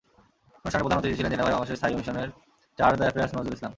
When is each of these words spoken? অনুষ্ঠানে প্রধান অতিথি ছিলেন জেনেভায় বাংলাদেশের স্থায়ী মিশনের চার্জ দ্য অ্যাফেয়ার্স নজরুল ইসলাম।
অনুষ্ঠানে 0.61 0.83
প্রধান 0.83 0.99
অতিথি 0.99 1.17
ছিলেন 1.17 1.31
জেনেভায় 1.33 1.53
বাংলাদেশের 1.55 1.79
স্থায়ী 1.79 1.95
মিশনের 1.99 2.29
চার্জ 2.77 2.93
দ্য 2.99 3.03
অ্যাফেয়ার্স 3.05 3.31
নজরুল 3.35 3.55
ইসলাম। 3.57 3.69